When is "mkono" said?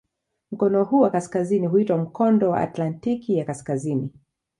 0.51-0.83